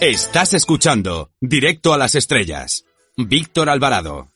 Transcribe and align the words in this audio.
Estás 0.00 0.52
escuchando 0.52 1.30
Directo 1.40 1.94
a 1.94 1.98
las 1.98 2.14
Estrellas. 2.14 2.84
Víctor 3.16 3.70
Alvarado. 3.70 4.28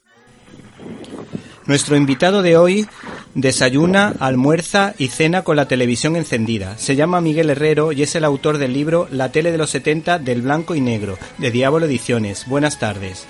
Nuestro 1.67 1.97
invitado 1.97 2.40
de 2.40 2.56
hoy 2.56 2.88
desayuna, 3.35 4.15
almuerza 4.21 4.94
y 4.97 5.08
cena 5.08 5.44
con 5.44 5.57
la 5.57 5.69
televisión 5.69 6.17
encendida. 6.17 6.79
Se 6.79 6.97
llama 6.97 7.21
Miguel 7.21 7.51
Herrero 7.51 7.93
y 7.93 8.03
es 8.03 8.15
el 8.15 8.25
autor 8.25 8.57
del 8.57 8.72
libro 8.72 9.07
La 9.11 9.33
tele 9.33 9.53
de 9.53 9.58
los 9.58 9.69
70 9.69 10.19
del 10.19 10.40
blanco 10.40 10.75
y 10.75 10.81
negro, 10.81 11.19
de 11.37 11.51
Diablo 11.51 11.85
Ediciones. 11.85 12.47
Buenas 12.49 12.79
tardes. 12.79 13.27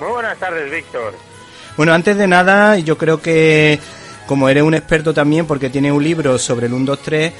Muy 0.00 0.10
buenas 0.10 0.38
tardes, 0.38 0.70
Víctor. 0.70 1.14
Bueno, 1.78 1.94
antes 1.94 2.18
de 2.18 2.26
nada, 2.26 2.78
yo 2.78 2.98
creo 2.98 3.22
que 3.22 3.80
como 4.26 4.48
eres 4.48 4.62
un 4.62 4.74
experto 4.74 5.12
también 5.12 5.46
porque 5.46 5.70
tiene 5.70 5.92
un 5.92 6.02
libro 6.02 6.38
sobre 6.38 6.66
el 6.66 6.74
1, 6.74 6.84
2, 6.84 6.98
3, 7.02 7.32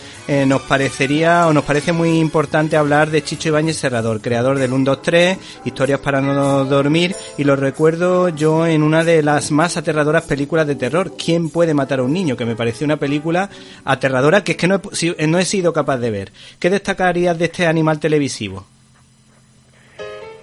nos 0.46 0.62
parecería 0.62 1.46
o 1.46 1.52
nos 1.52 1.64
parece 1.64 1.92
muy 1.92 2.18
importante 2.18 2.76
hablar 2.76 3.10
de 3.10 3.22
Chicho 3.22 3.48
Ibáñez 3.48 3.76
Serrador, 3.76 4.20
creador 4.20 4.58
del 4.58 4.72
1, 4.72 4.84
2, 4.84 5.02
3, 5.02 5.38
Historias 5.64 6.00
para 6.00 6.20
no 6.20 6.64
dormir, 6.64 7.14
y 7.38 7.44
lo 7.44 7.56
recuerdo 7.56 8.28
yo 8.28 8.66
en 8.66 8.82
una 8.82 9.04
de 9.04 9.22
las 9.22 9.50
más 9.50 9.76
aterradoras 9.76 10.24
películas 10.24 10.66
de 10.66 10.74
terror, 10.74 11.12
¿Quién 11.16 11.50
puede 11.50 11.74
matar 11.74 12.00
a 12.00 12.02
un 12.02 12.12
niño? 12.12 12.36
que 12.36 12.44
me 12.44 12.56
pareció 12.56 12.84
una 12.84 12.96
película 12.96 13.48
aterradora 13.84 14.44
que 14.44 14.52
es 14.52 14.58
que 14.58 14.68
no 14.68 14.80
he, 15.16 15.26
no 15.26 15.38
he 15.38 15.44
sido 15.44 15.72
capaz 15.72 15.98
de 15.98 16.10
ver. 16.10 16.32
¿Qué 16.58 16.70
destacarías 16.70 17.38
de 17.38 17.46
este 17.46 17.66
animal 17.66 17.98
televisivo? 17.98 18.66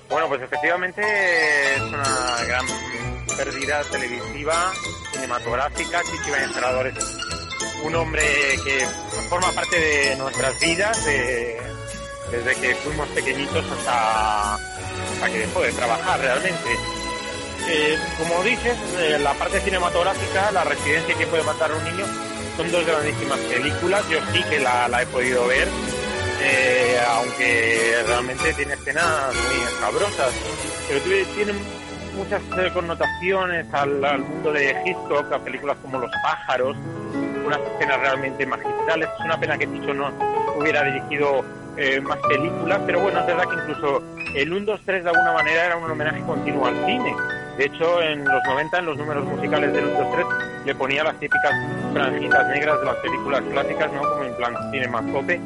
Bueno, 0.09 0.28
pues 0.28 0.42
efectivamente 0.42 1.02
es 1.02 1.81
una 1.81 2.03
gran 2.48 2.66
pérdida 3.38 3.84
televisiva, 3.84 4.71
cinematográfica. 5.13 6.02
Chichi 6.03 6.30
Ibáñez 6.30 6.97
es 6.97 7.83
un 7.83 7.95
hombre 7.95 8.23
que 8.64 8.86
forma 9.30 9.52
parte 9.52 9.80
de 9.80 10.16
nuestras 10.17 10.59
vidas 10.59 11.05
desde 12.31 12.55
que 12.55 12.75
fuimos 12.75 13.08
pequeñitos 13.09 13.66
hasta, 13.72 14.58
que 15.28 15.39
dejó 15.39 15.61
de 15.61 15.72
trabajar 15.73 16.20
realmente. 16.20 16.70
Eh, 17.67 17.97
como 18.17 18.44
dices, 18.44 18.75
eh, 18.97 19.20
la 19.22 19.33
parte 19.33 19.59
cinematográfica, 19.61 20.52
La 20.52 20.64
residencia 20.64 21.16
que 21.16 21.27
puede 21.27 21.44
matar 21.44 21.72
a 21.72 21.75
un 21.75 21.83
niño, 21.83 22.05
son 22.58 22.72
dos 22.72 22.86
grandísimas 22.86 23.39
películas. 23.39 24.03
Yo 24.09 24.20
sí 24.33 24.44
que 24.50 24.59
la, 24.59 25.02
he 25.02 25.05
podido 25.08 25.45
ver, 25.48 25.67
eh, 26.42 27.00
aunque 27.09 28.03
realmente 28.08 28.53
tiene 28.53 28.73
escenas 28.73 29.36
muy 29.36 29.64
escabrosas, 29.64 30.33
pero 30.88 31.02
tiene 31.36 31.53
muchas 32.14 32.42
eh, 32.58 32.72
connotaciones 32.73 33.66
al, 33.73 34.20
mundo 34.20 34.52
de 34.54 34.76
Hitchcock, 34.86 35.31
a 35.31 35.40
películas 35.40 35.78
como 35.81 36.00
Los 36.00 36.12
pájaros, 36.23 36.76
unas 37.45 37.59
escenas 37.59 38.00
realmente 38.00 38.45
magistrales. 38.45 39.09
Es 39.17 39.26
una 39.26 39.40
pena 39.40 39.58
que 39.58 39.72
Chicho 39.72 39.94
no 39.94 40.12
hubiera 40.58 40.84
dirigido 40.84 41.44
eh, 41.78 42.02
más 42.02 42.17
películas, 42.17 42.80
pero 42.86 43.02
bueno, 43.02 43.20
es 43.20 43.28
verdad 43.28 43.44
que 43.48 43.56
incluso 43.56 44.04
el 44.36 44.54
1, 44.54 44.66
2, 44.66 44.82
3 44.86 45.04
de 45.04 45.09
alguna 45.09 45.34
manera 45.34 45.66
era 45.66 45.78
un 45.78 45.89
homenaje 45.89 46.22
continuo 46.22 46.66
al 46.66 46.76
cine. 46.86 47.16
De 47.58 47.66
hecho, 47.66 48.02
en 48.02 48.26
los 48.26 48.44
90, 48.45 48.80
en 48.80 48.86
los 48.86 48.98
números 48.98 49.26
musicales 49.26 49.73
del 49.73 49.86
1, 49.86 50.00
2, 50.00 50.14
3, 50.14 50.26
le 50.66 50.76
ponía 50.76 51.04
las 51.04 51.16
típicas 51.20 51.52
franjitas 51.94 52.48
negras 52.48 52.80
de 52.80 52.86
las 52.86 52.95
películas 52.98 53.42
clásicas, 53.52 53.92
¿no? 53.94 54.02
Como 54.02 54.23
en 54.23 54.36
plan 54.36 54.56
cinemascope. 54.72 55.42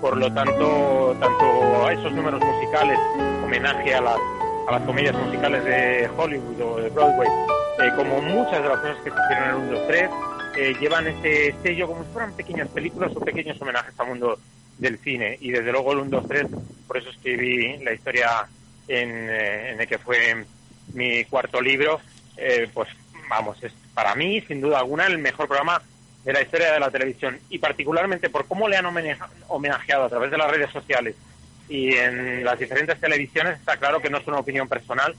Por 0.00 0.16
lo 0.16 0.32
tanto, 0.32 1.16
tanto 1.18 1.86
a 1.86 1.92
esos 1.92 2.12
números 2.12 2.40
musicales, 2.40 2.98
homenaje 3.42 3.94
a 3.94 4.00
las 4.00 4.18
a 4.68 4.72
las 4.72 4.82
comedias 4.82 5.14
musicales 5.14 5.64
de 5.64 6.10
Hollywood 6.14 6.60
o 6.60 6.76
de 6.76 6.90
Broadway, 6.90 7.28
eh, 7.78 7.90
como 7.96 8.20
muchas 8.20 8.62
de 8.62 8.68
las 8.68 8.78
cosas 8.78 8.96
que 9.02 9.10
se 9.10 9.32
en 9.32 9.48
el 9.48 9.54
1, 9.54 9.72
2, 9.72 9.86
3, 9.88 10.10
llevan 10.78 11.06
ese 11.06 11.54
sello 11.62 11.86
como 11.86 12.04
si 12.04 12.10
fueran 12.10 12.32
pequeñas 12.34 12.68
películas 12.68 13.12
o 13.14 13.20
pequeños 13.20 13.60
homenajes 13.62 13.98
al 13.98 14.08
mundo 14.08 14.38
del 14.76 14.98
cine. 14.98 15.38
Y 15.40 15.52
desde 15.52 15.72
luego 15.72 15.92
el 15.92 16.00
1, 16.00 16.10
2, 16.10 16.28
3, 16.28 16.46
por 16.86 16.98
eso 16.98 17.08
escribí 17.08 17.78
la 17.78 17.94
historia 17.94 18.46
en, 18.88 19.10
eh, 19.30 19.70
en 19.70 19.80
el 19.80 19.88
que 19.88 19.96
fue 19.96 20.44
mi 20.92 21.24
cuarto 21.24 21.62
libro, 21.62 22.00
eh, 22.36 22.68
pues 22.74 22.88
vamos, 23.30 23.62
es 23.62 23.72
para 23.94 24.14
mí, 24.16 24.42
sin 24.42 24.60
duda 24.60 24.80
alguna, 24.80 25.06
el 25.06 25.16
mejor 25.16 25.46
programa 25.46 25.80
de 26.24 26.32
la 26.32 26.42
historia 26.42 26.72
de 26.72 26.80
la 26.80 26.90
televisión 26.90 27.38
y 27.48 27.58
particularmente 27.58 28.28
por 28.28 28.46
cómo 28.46 28.68
le 28.68 28.76
han 28.76 28.86
homenajeado 28.86 30.04
a 30.04 30.08
través 30.10 30.30
de 30.30 30.36
las 30.36 30.50
redes 30.50 30.70
sociales 30.70 31.14
y 31.68 31.94
en 31.94 32.44
las 32.44 32.58
diferentes 32.58 32.98
televisiones 33.00 33.58
está 33.58 33.76
claro 33.76 34.00
que 34.00 34.10
no 34.10 34.18
es 34.18 34.26
una 34.26 34.38
opinión 34.38 34.68
personal, 34.68 35.14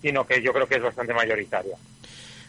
sino 0.00 0.26
que 0.26 0.42
yo 0.42 0.52
creo 0.52 0.66
que 0.66 0.76
es 0.76 0.82
bastante 0.82 1.12
mayoritaria. 1.12 1.76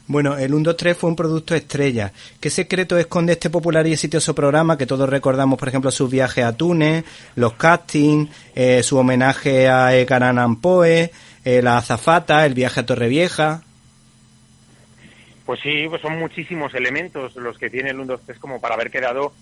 Bueno, 0.08 0.38
el 0.38 0.54
1, 0.54 0.64
2, 0.64 0.78
3 0.78 0.98
fue 0.98 1.10
un 1.10 1.16
producto 1.16 1.56
estrella. 1.56 2.12
¿Qué 2.40 2.50
secreto 2.50 2.98
esconde 2.98 3.34
este 3.34 3.50
popular 3.50 3.86
y 3.88 3.94
exitoso 3.94 4.36
programa 4.36 4.78
que 4.78 4.86
todos 4.86 5.08
recordamos, 5.08 5.58
por 5.60 5.68
ejemplo, 5.68 5.92
sus 5.92 6.10
viajes 6.10 6.44
a 6.44 6.56
Túnez, 6.56 7.06
los 7.36 7.54
castings, 7.54 8.30
eh, 8.56 8.84
su 8.84 8.98
homenaje 8.98 9.70
a 9.70 9.96
Ekaran 9.96 10.60
Poe, 10.60 11.12
eh, 11.46 11.62
la 11.62 11.78
azafata, 11.78 12.46
el 12.46 12.54
viaje 12.54 12.82
a 12.82 12.86
Torrevieja? 12.86 13.64
Pues 15.46 15.60
sí, 15.62 15.86
pues 15.88 16.02
son 16.02 16.18
muchísimos 16.20 16.74
elementos 16.74 17.36
los 17.36 17.58
que 17.58 17.70
tiene 17.70 17.92
el 17.92 18.00
1, 18.00 18.14
2, 18.14 18.22
3 18.26 18.40
como 18.40 18.60
para 18.60 18.76
haber 18.76 18.92
quedado 18.92 19.34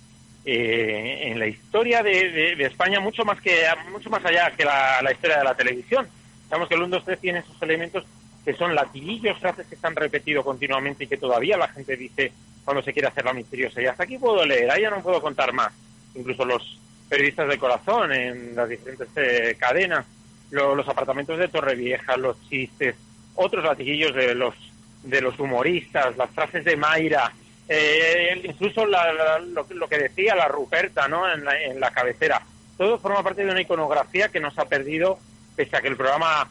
eh, 0.44 1.28
en 1.30 1.38
la 1.38 1.46
historia 1.46 2.02
de, 2.02 2.52
España 2.64 2.98
mucho 3.00 3.24
más 3.24 3.40
que 3.40 3.62
mucho 3.90 4.08
más 4.08 4.24
allá 4.24 4.50
que 4.56 4.64
la, 4.64 5.10
historia 5.12 5.38
de 5.38 5.44
la 5.44 5.54
televisión. 5.54 6.08
Sabemos 6.48 6.68
que 6.68 6.74
el 6.74 6.82
1, 6.82 6.96
2, 6.96 7.04
3 7.04 7.18
tiene 7.20 7.38
esos 7.40 7.60
elementos 7.62 8.04
que 8.44 8.54
son 8.54 8.74
latiguillos, 8.74 9.38
frases 9.38 9.66
que 9.66 9.74
están 9.74 9.94
repetido 9.94 10.42
continuamente 10.42 11.04
y 11.04 11.06
que 11.06 11.18
todavía 11.18 11.56
la 11.56 11.68
gente 11.68 11.96
dice 11.96 12.32
cuando 12.64 12.82
se 12.82 12.92
quiere 12.92 13.08
hacer 13.08 13.24
la 13.24 13.34
misteriosa. 13.34 13.82
Y 13.82 13.86
hasta 13.86 14.04
aquí 14.04 14.18
puedo 14.18 14.44
leer, 14.44 14.70
ahí 14.70 14.82
ya 14.82 14.90
no 14.90 15.02
puedo 15.02 15.20
contar 15.20 15.52
más. 15.52 15.72
Incluso 16.14 16.44
los 16.44 16.78
periodistas 17.08 17.48
de 17.48 17.58
corazón 17.58 18.12
en 18.12 18.56
las 18.56 18.68
diferentes 18.68 19.08
eh, 19.16 19.56
cadenas, 19.58 20.06
los 20.50 20.88
apartamentos 20.88 21.38
de 21.38 21.48
Torrevieja, 21.48 22.16
los 22.16 22.36
chistes, 22.48 22.96
otros 23.34 23.64
latiguillos 23.64 24.14
de 24.14 24.34
los 24.34 24.54
de 25.02 25.20
los 25.20 25.38
humoristas, 25.38 26.16
las 26.16 26.30
frases 26.30 26.64
de 26.64 26.76
Mayra, 26.76 27.32
eh, 27.72 28.42
incluso 28.42 28.84
lo, 28.84 29.88
que 29.88 29.98
decía 29.98 30.34
la 30.34 30.48
Ruperta 30.48 31.06
¿no? 31.06 31.22
en, 31.32 31.78
la, 31.78 31.90
cabecera. 31.92 32.42
Todo 32.76 32.98
forma 32.98 33.22
parte 33.22 33.44
de 33.44 33.50
una 33.52 33.60
iconografía 33.60 34.28
que 34.28 34.40
nos 34.40 34.58
ha 34.58 34.64
perdido, 34.64 35.20
pese 35.54 35.76
a 35.76 35.80
que 35.80 35.86
el 35.86 35.96
programa 35.96 36.50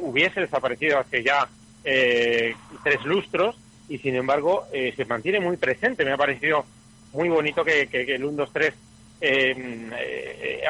hubiese 0.00 0.40
desaparecido 0.40 0.98
hace 0.98 1.22
ya 1.22 1.46
eh, 1.84 2.54
tres 2.82 3.04
lustros, 3.04 3.56
y 3.90 3.98
sin 3.98 4.16
embargo 4.16 4.64
eh, 4.72 4.94
se 4.96 5.04
mantiene 5.04 5.38
muy 5.38 5.58
presente. 5.58 6.02
Me 6.02 6.12
ha 6.12 6.16
parecido 6.16 6.64
muy 7.12 7.28
bonito 7.28 7.62
que, 7.62 7.86
el 7.92 8.24
1, 8.24 8.32
2, 8.34 8.52
3 8.54 8.74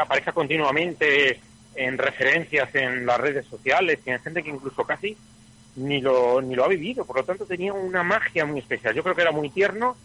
aparezca 0.00 0.32
continuamente 0.32 1.38
en 1.76 1.98
referencias 1.98 2.74
en 2.74 3.06
las 3.06 3.20
redes 3.20 3.46
sociales 3.46 4.00
y 4.04 4.10
en 4.10 4.18
gente 4.18 4.42
que 4.42 4.50
incluso 4.50 4.82
casi 4.82 5.16
ni 5.76 6.00
lo, 6.00 6.40
ni 6.42 6.54
lo 6.54 6.64
ha 6.64 6.68
vivido, 6.68 7.04
por 7.04 7.16
lo 7.16 7.24
tanto 7.24 7.46
tenía 7.46 7.72
una 7.72 8.02
magia 8.02 8.44
muy 8.44 8.60
especial. 8.60 8.94
Yo 8.94 9.02
creo 9.02 9.14
que 9.14 9.22
era 9.22 9.32
muy 9.32 9.50
tierno, 9.50 9.96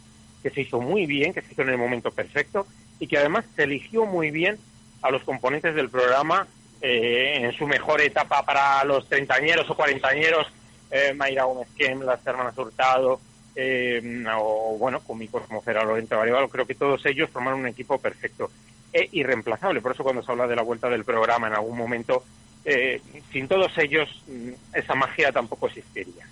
que 0.42 0.50
se 0.50 0.62
hizo 0.62 0.80
muy 0.80 1.06
bien, 1.06 1.34
que 1.34 1.42
se 1.42 1.52
hizo 1.52 1.62
en 1.64 1.70
el 1.70 1.78
momento 1.78 2.12
perfecto 2.12 2.68
y 3.00 3.08
que 3.08 3.18
además 3.18 3.46
se 3.56 3.64
eligió 3.64 4.06
muy 4.06 4.32
bien 4.32 4.58
a 5.02 5.12
los 5.12 5.24
componentes 5.24 5.76
del 5.76 5.90
programa 5.90 6.48
eh, 6.82 7.40
en 7.42 7.52
su 7.54 7.68
mejor 7.68 8.02
etapa 8.02 8.44
para 8.44 8.84
los 8.84 9.08
treintañeros 9.08 9.70
o 9.70 9.76
cuarentañeros, 9.76 10.48
eh, 10.92 11.14
Mayra 11.14 11.44
Gómez 11.44 11.68
Kem, 11.76 12.02
las 12.02 12.26
hermanas 12.26 12.58
Hurtado, 12.58 13.20
eh, 13.56 14.24
o 14.38 14.78
bueno, 14.78 15.00
cómicos 15.02 15.44
como 15.48 15.62
Fera 15.62 15.84
Lorente 15.84 16.16
creo 16.52 16.68
que 16.68 16.76
todos 16.76 17.04
ellos 17.08 17.30
formaron 17.32 17.62
un 17.62 17.68
equipo 17.68 17.98
perfecto 17.98 18.52
e 18.94 19.10
irreemplazable. 19.12 19.82
Por 19.82 19.94
eso 19.94 20.04
cuando 20.04 20.22
se 20.22 20.32
habla 20.32 20.48
de 20.48 20.56
la 20.56 20.62
vuelta 20.62 20.90
del 20.90 21.04
programa 21.04 21.48
en 21.48 21.54
algún 21.54 21.78
momento 21.78 22.24
eh, 22.70 23.02
sin 23.32 23.48
todos 23.48 23.72
ellos 23.78 24.10
mm, 24.28 24.50
esa 24.74 24.94
magia 24.94 25.32
tampoco 25.32 25.68
existiría. 25.68 26.28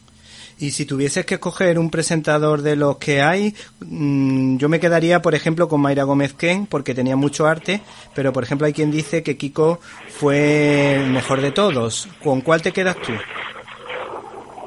Y 0.59 0.71
si 0.71 0.85
tuvieses 0.85 1.25
que 1.25 1.35
escoger 1.35 1.79
un 1.79 1.89
presentador 1.89 2.61
de 2.61 2.75
los 2.75 2.97
que 2.97 3.21
hay, 3.21 3.55
mm, 3.79 4.57
yo 4.57 4.67
me 4.67 4.81
quedaría, 4.81 5.21
por 5.21 5.33
ejemplo, 5.33 5.69
con 5.69 5.79
Mayra 5.79 6.03
Gómez 6.03 6.33
Ken, 6.33 6.65
porque 6.65 6.93
tenía 6.93 7.15
mucho 7.15 7.47
arte, 7.47 7.79
pero 8.13 8.33
por 8.33 8.43
ejemplo 8.43 8.67
hay 8.67 8.73
quien 8.73 8.91
dice 8.91 9.23
que 9.23 9.37
Kiko 9.37 9.79
fue 10.09 10.95
el 10.95 11.09
mejor 11.09 11.39
de 11.39 11.51
todos. 11.51 12.09
¿Con 12.21 12.41
cuál 12.41 12.61
te 12.61 12.73
quedas 12.73 12.97
tú? 12.97 13.13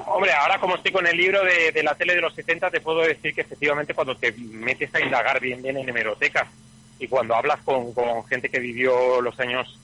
Hombre, 0.06 0.32
ahora 0.32 0.58
como 0.58 0.76
estoy 0.76 0.90
con 0.90 1.06
el 1.06 1.16
libro 1.18 1.40
de, 1.44 1.82
la 1.82 1.94
tele 1.94 2.14
de 2.14 2.22
los 2.22 2.34
70, 2.34 2.70
te 2.70 2.80
puedo 2.80 3.02
decir 3.02 3.34
que 3.34 3.42
efectivamente 3.42 3.92
cuando 3.92 4.16
te 4.16 4.32
metes 4.32 4.94
a 4.94 5.00
indagar 5.00 5.38
bien 5.38 5.62
bien 5.62 5.76
en 5.76 5.88
hemerotecas 5.88 6.48
y 6.98 7.06
cuando 7.06 7.34
hablas 7.34 7.60
con, 7.62 7.92
con 7.92 8.24
gente 8.26 8.48
que 8.48 8.58
vivió 8.58 9.20
los 9.20 9.38
años 9.38 9.78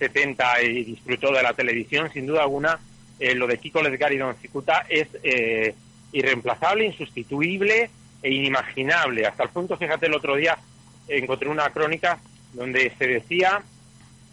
70 0.00 0.62
y 0.62 0.84
disfrutó 0.84 1.32
de 1.32 1.42
la 1.42 1.52
televisión, 1.52 2.10
sin 2.12 2.26
duda 2.26 2.42
alguna, 2.42 2.80
eh, 3.20 3.34
lo 3.34 3.46
de 3.46 3.58
Kiko 3.58 3.82
Ledgar 3.82 4.12
y 4.12 4.18
Don 4.18 4.34
Cicuta 4.36 4.86
es 4.88 5.06
eh, 5.22 5.74
irreemplazable, 6.12 6.86
insustituible 6.86 7.90
e 8.22 8.30
inimaginable. 8.30 9.26
Hasta 9.26 9.44
el 9.44 9.50
punto, 9.50 9.76
fíjate, 9.76 10.06
el 10.06 10.14
otro 10.14 10.34
día 10.34 10.58
encontré 11.06 11.48
una 11.48 11.70
crónica 11.70 12.18
donde 12.54 12.92
se 12.98 13.06
decía 13.06 13.62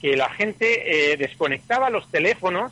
que 0.01 0.15
la 0.15 0.29
gente 0.29 1.11
eh, 1.11 1.17
desconectaba 1.17 1.89
los 1.89 2.09
teléfonos 2.09 2.71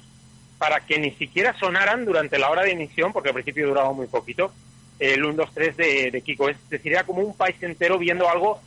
para 0.57 0.79
que 0.79 0.97
ni 0.97 1.11
siquiera 1.11 1.53
sonaran 1.59 2.05
durante 2.05 2.39
la 2.39 2.49
hora 2.49 2.63
de 2.63 2.71
emisión, 2.71 3.11
porque 3.11 3.29
al 3.29 3.35
principio 3.35 3.67
duraba 3.67 3.91
muy 3.91 4.07
poquito, 4.07 4.53
el 4.99 5.25
1, 5.25 5.33
2, 5.33 5.49
3 5.53 5.77
de, 5.77 6.11
de 6.11 6.21
Kiko. 6.21 6.47
Es 6.47 6.69
decir, 6.69 6.93
era 6.93 7.03
como 7.03 7.21
un 7.21 7.35
país 7.35 7.61
entero 7.61 7.99
viendo 7.99 8.29
algo 8.29 8.61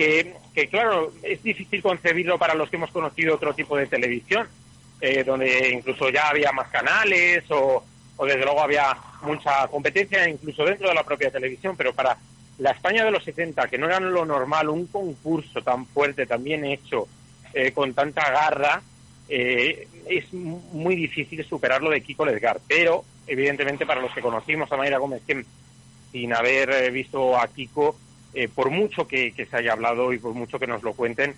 que, 0.00 0.32
que, 0.54 0.66
claro, 0.66 1.12
es 1.22 1.42
difícil 1.42 1.82
concebirlo 1.82 2.38
para 2.38 2.54
los 2.54 2.70
que 2.70 2.76
hemos 2.76 2.90
conocido 2.90 3.34
otro 3.34 3.52
tipo 3.52 3.76
de 3.76 3.86
televisión, 3.86 4.48
eh, 4.98 5.22
donde 5.24 5.68
incluso 5.68 6.08
ya 6.08 6.30
había 6.30 6.52
más 6.52 6.68
canales 6.68 7.44
o, 7.50 7.84
o 8.16 8.24
desde 8.24 8.42
luego 8.42 8.62
había 8.62 8.96
mucha 9.20 9.68
competencia 9.68 10.26
incluso 10.26 10.64
dentro 10.64 10.88
de 10.88 10.94
la 10.94 11.04
propia 11.04 11.30
televisión, 11.30 11.76
pero 11.76 11.92
para 11.92 12.16
la 12.56 12.70
España 12.70 13.04
de 13.04 13.10
los 13.10 13.22
70, 13.24 13.68
que 13.68 13.76
no 13.76 13.88
era 13.88 14.00
lo 14.00 14.24
normal, 14.24 14.70
un 14.70 14.86
concurso 14.86 15.60
tan 15.60 15.84
fuerte, 15.84 16.24
tan 16.24 16.42
bien 16.42 16.64
hecho, 16.64 17.06
eh, 17.52 17.72
con 17.72 17.92
tanta 17.92 18.30
garra, 18.30 18.80
eh, 19.28 19.86
es 20.08 20.32
muy 20.32 20.96
difícil 20.96 21.44
superarlo 21.44 21.90
de 21.90 22.00
Kiko 22.00 22.24
Ledgar. 22.24 22.58
Pero, 22.66 23.04
evidentemente, 23.26 23.84
para 23.84 24.00
los 24.00 24.14
que 24.14 24.22
conocimos 24.22 24.72
a 24.72 24.78
Mayra 24.78 24.96
Gómez, 24.96 25.20
sin 26.10 26.32
haber 26.32 26.70
eh, 26.70 26.90
visto 26.90 27.36
a 27.36 27.46
Kiko, 27.48 27.96
por 28.54 28.70
mucho 28.70 29.06
que, 29.06 29.32
se 29.34 29.56
haya 29.56 29.72
hablado 29.72 30.12
y 30.12 30.18
por 30.18 30.34
mucho 30.34 30.58
que 30.58 30.66
nos 30.66 30.82
lo 30.82 30.94
cuenten, 30.94 31.34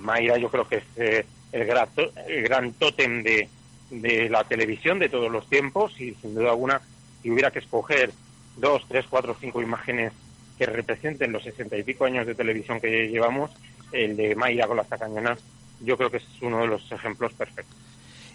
Mayra 0.00 0.36
yo 0.38 0.50
creo 0.50 0.68
que 0.68 0.76
es 0.76 1.24
el, 1.52 1.64
gran, 1.66 1.88
el 2.28 2.42
gran 2.42 2.72
tótem 2.72 3.22
de, 3.22 3.48
de 3.90 4.28
la 4.28 4.44
televisión 4.44 4.98
de 4.98 5.08
todos 5.08 5.30
los 5.30 5.48
tiempos 5.48 6.00
y, 6.00 6.14
sin 6.14 6.34
duda 6.34 6.50
alguna, 6.50 6.80
si 7.22 7.30
hubiera 7.30 7.50
que 7.50 7.60
escoger 7.60 8.12
dos, 8.56 8.82
tres, 8.88 9.06
cuatro, 9.08 9.36
cinco 9.40 9.62
imágenes 9.62 10.12
que 10.58 10.66
representen 10.66 11.32
los 11.32 11.42
sesenta 11.42 11.76
y 11.76 11.82
pico 11.82 12.04
años 12.04 12.26
de 12.26 12.34
televisión 12.34 12.80
que 12.80 13.08
llevamos, 13.08 13.50
el 13.92 14.16
de 14.16 14.34
Mayra 14.34 14.66
con 14.66 14.76
las 14.76 14.88
tacañonas, 14.88 15.38
yo 15.80 15.96
creo 15.96 16.10
que 16.10 16.16
es 16.18 16.26
uno 16.40 16.62
de 16.62 16.68
los 16.68 16.90
ejemplos 16.90 17.32
perfectos. 17.34 17.76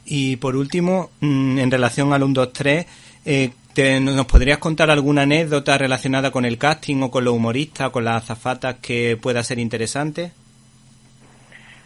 Y 0.06 0.38
por 0.38 0.56
último, 0.56 1.12
mm, 1.20 1.60
en 1.60 1.72
relación 1.72 2.14
al 2.14 2.24
1, 2.24 2.34
2, 2.34 2.54
3, 2.54 2.86
¿nos 3.26 4.26
podrías 4.26 4.58
contar 4.58 4.90
alguna 4.90 5.24
anécdota 5.24 5.78
relacionada 5.78 6.32
con 6.32 6.46
el 6.46 6.58
casting 6.58 7.04
o 7.04 7.12
con 7.12 7.24
los 7.24 7.34
humoristas 7.34 7.88
o 7.88 7.92
con 7.92 8.06
las 8.06 8.24
azafatas 8.24 8.78
que 8.82 9.18
pueda 9.22 9.44
ser 9.44 9.60
interesante? 9.60 10.32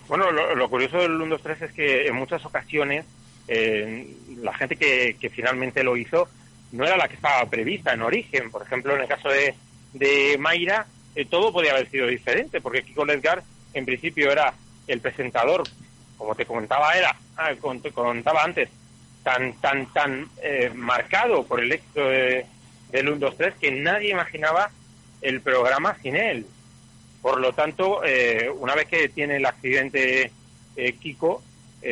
Bueno, 0.07 0.31
lo, 0.31 0.69
curioso 0.69 0.97
del 0.97 1.13
1, 1.13 1.25
2, 1.27 1.41
3 1.41 1.61
es 1.63 1.71
que 1.71 2.07
en 2.07 2.15
muchas 2.15 2.45
ocasiones 2.45 3.05
eh, 3.47 4.07
la 4.41 4.53
gente 4.53 4.75
que, 4.75 5.29
finalmente 5.29 5.83
lo 5.83 5.97
hizo 5.97 6.27
no 6.71 6.85
era 6.85 6.97
la 6.97 7.07
que 7.07 7.15
estaba 7.15 7.49
prevista 7.49 7.93
en 7.93 8.01
origen. 8.01 8.51
Por 8.51 8.61
ejemplo, 8.61 8.95
en 8.95 9.01
el 9.01 9.07
caso 9.07 9.29
de, 9.29 9.55
de 9.93 10.37
Mayra, 10.37 10.85
eh, 11.15 11.25
todo 11.25 11.51
podía 11.51 11.71
haber 11.71 11.89
sido 11.89 12.07
diferente, 12.07 12.61
porque 12.61 12.83
Kiko 12.83 13.05
Ledgar 13.05 13.43
en 13.73 13.85
principio 13.85 14.31
era 14.31 14.53
el 14.87 14.99
presentador, 14.99 15.63
como 16.17 16.35
te 16.35 16.45
comentaba, 16.45 16.93
era, 16.93 17.15
ah, 17.37 17.51
te 17.81 17.91
contaba 17.91 18.43
antes, 18.43 18.69
tan, 19.25 19.53
tan, 19.59 19.91
tan 19.91 20.29
eh, 20.41 20.71
marcado 20.73 21.43
por 21.43 21.59
el 21.59 21.73
éxito 21.73 22.07
de, 22.07 22.45
del 22.91 23.09
1, 23.09 23.17
2, 23.17 23.37
3 23.37 23.53
que 23.59 23.71
nadie 23.71 24.11
imaginaba 24.11 24.69
el 25.21 25.41
programa 25.41 25.97
sin 26.01 26.15
él. 26.15 26.45
Por 27.21 27.41
lo 27.41 27.51
tanto, 27.51 28.05
eh, 28.05 28.49
una 28.55 28.75
vez 28.75 28.87
que 28.87 29.09
tiene 29.09 29.37
el 29.37 29.45
accidente 29.45 30.31
Kiko, 31.01 31.41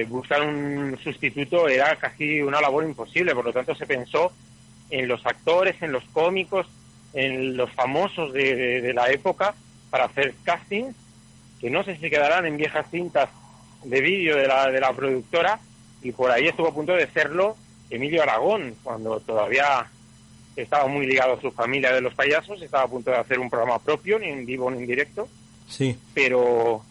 buscar 0.08 0.42
un 0.42 0.98
sustituto 1.04 1.68
era 1.68 1.96
casi 1.96 2.42
una 2.42 2.62
labor 2.62 2.84
imposible. 2.84 3.34
Por 3.34 3.46
lo 3.46 3.54
tanto, 3.54 3.74
se 3.74 3.88
pensó 3.88 4.32
en 4.90 5.08
los 5.08 5.26
actores, 5.26 5.82
en 5.82 5.92
los 5.92 6.04
cómicos, 6.14 6.68
en 7.14 7.58
los 7.58 7.72
famosos 7.72 8.34
de, 8.34 8.92
la 8.94 9.10
época 9.10 9.56
para 9.90 10.06
hacer 10.06 10.34
castings 10.44 10.96
que 11.60 11.70
no 11.70 11.84
sé 11.84 11.96
si 11.98 12.10
quedarán 12.10 12.46
en 12.46 12.58
viejas 12.58 12.88
cintas 12.92 13.30
de 13.84 14.02
vídeo 14.02 14.36
de 14.36 14.48
la, 14.48 14.70
de 14.70 14.80
la 14.80 14.92
productora 14.94 15.60
y 16.04 16.12
por 16.12 16.30
ahí 16.30 16.48
estuvo 16.48 16.68
a 16.68 16.74
punto 16.74 16.94
de 16.94 17.08
serlo 17.08 17.56
Emilio 17.90 18.22
Aragón 18.22 18.76
cuando 18.84 19.20
todavía 19.20 19.88
estaba 20.56 20.88
muy 20.88 21.08
ligado 21.08 21.34
a 21.34 21.42
su 21.42 21.52
familia 21.52 21.94
de 21.94 22.02
los 22.02 22.14
payasos, 22.14 22.62
estaba 22.62 22.84
a 22.84 22.88
punto 22.88 23.12
de 23.12 23.18
hacer 23.18 23.40
un 23.40 23.50
programa 23.50 23.80
propio, 23.80 24.20
ni 24.20 24.28
en 24.28 24.46
vivo 24.46 24.70
ni 24.70 24.80
en 24.80 24.88
directo. 24.88 25.28
Sí. 25.68 25.98
Pero 26.14 26.84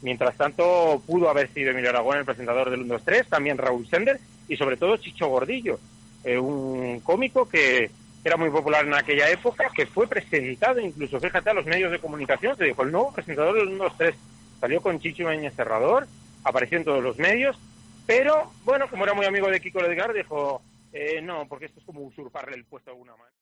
mientras 0.00 0.36
tanto 0.36 1.02
pudo 1.06 1.28
haber 1.28 1.52
sido 1.52 1.70
Emilio 1.70 1.90
Aragón 1.90 2.18
el 2.18 2.24
presentador 2.24 2.70
del 2.70 2.80
1, 2.82 2.94
2, 2.94 3.02
3, 3.04 3.28
también 3.28 3.58
Raúl 3.58 3.86
Sender 3.86 4.18
y 4.48 4.56
sobre 4.56 4.76
todo 4.76 4.96
Chicho 4.96 5.28
Gordillo, 5.28 5.78
eh, 6.24 6.38
un 6.38 7.00
cómico 7.00 7.48
que 7.48 7.90
era 8.24 8.36
muy 8.36 8.50
popular 8.50 8.86
en 8.86 8.94
aquella 8.94 9.28
época, 9.30 9.70
que 9.74 9.86
fue 9.86 10.06
presentado 10.06 10.80
incluso, 10.80 11.18
fíjate, 11.18 11.50
a 11.50 11.54
los 11.54 11.66
medios 11.66 11.90
de 11.90 11.98
comunicación, 11.98 12.56
se 12.56 12.64
dijo, 12.64 12.82
el 12.82 12.92
nuevo 12.92 13.12
presentador 13.12 13.54
de 13.54 13.74
los 13.74 13.96
3 13.96 14.14
salió 14.60 14.80
con 14.80 15.00
Chicho 15.00 15.22
Ibañez 15.22 15.54
Cerrador, 15.54 16.06
apareció 16.44 16.78
en 16.78 16.84
todos 16.84 17.02
los 17.02 17.18
medios, 17.18 17.58
pero, 18.06 18.52
bueno, 18.64 18.88
como 18.88 19.04
era 19.04 19.14
muy 19.14 19.26
amigo 19.26 19.48
de 19.48 19.60
Kiko 19.60 19.80
Ledgar, 19.80 20.12
dijo, 20.12 20.62
eh, 20.92 21.20
no, 21.22 21.46
porque 21.48 21.66
esto 21.66 21.80
es 21.80 21.86
como 21.86 22.00
usurparle 22.02 22.56
el 22.56 22.64
puesto 22.64 22.90
a 22.90 22.92
alguna 22.92 23.12
manera. 23.12 23.36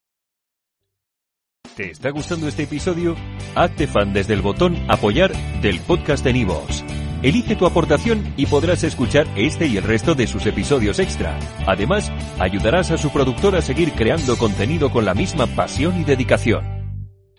¿Te 1.76 1.90
está 1.90 2.10
gustando 2.10 2.48
este 2.48 2.64
episodio? 2.64 3.16
Hazte 3.54 3.86
fan 3.86 4.12
desde 4.12 4.34
el 4.34 4.42
botón 4.42 4.76
apoyar 4.88 5.32
del 5.62 5.80
podcast 5.80 6.24
de 6.24 6.32
Nivos. 6.32 6.84
Elige 7.22 7.54
tu 7.54 7.66
aportación 7.66 8.34
y 8.36 8.46
podrás 8.46 8.82
escuchar 8.82 9.26
este 9.36 9.66
y 9.66 9.76
el 9.76 9.84
resto 9.84 10.14
de 10.14 10.26
sus 10.26 10.46
episodios 10.46 10.98
extra. 10.98 11.38
Además, 11.66 12.10
ayudarás 12.38 12.90
a 12.90 12.98
su 12.98 13.10
productor 13.10 13.56
a 13.56 13.62
seguir 13.62 13.92
creando 13.92 14.36
contenido 14.38 14.90
con 14.90 15.04
la 15.04 15.14
misma 15.14 15.46
pasión 15.46 16.00
y 16.00 16.04
dedicación. 16.04 16.79